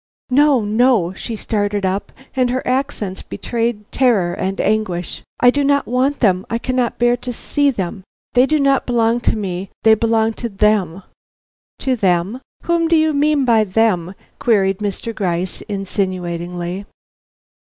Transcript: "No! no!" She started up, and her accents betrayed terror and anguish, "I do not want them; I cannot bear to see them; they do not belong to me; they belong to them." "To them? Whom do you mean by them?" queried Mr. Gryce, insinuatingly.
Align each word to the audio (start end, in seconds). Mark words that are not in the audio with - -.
"No! 0.31 0.65
no!" 0.65 1.13
She 1.13 1.35
started 1.35 1.85
up, 1.85 2.11
and 2.35 2.49
her 2.49 2.67
accents 2.67 3.21
betrayed 3.21 3.83
terror 3.91 4.33
and 4.33 4.59
anguish, 4.59 5.21
"I 5.39 5.51
do 5.51 5.63
not 5.63 5.85
want 5.85 6.21
them; 6.21 6.43
I 6.49 6.57
cannot 6.57 6.97
bear 6.97 7.15
to 7.17 7.31
see 7.31 7.69
them; 7.69 8.03
they 8.33 8.47
do 8.47 8.59
not 8.59 8.87
belong 8.87 9.19
to 9.19 9.35
me; 9.35 9.69
they 9.83 9.93
belong 9.93 10.33
to 10.41 10.49
them." 10.49 11.03
"To 11.81 11.95
them? 11.95 12.41
Whom 12.63 12.87
do 12.87 12.95
you 12.95 13.13
mean 13.13 13.45
by 13.45 13.63
them?" 13.63 14.15
queried 14.39 14.79
Mr. 14.79 15.13
Gryce, 15.13 15.61
insinuatingly. 15.69 16.87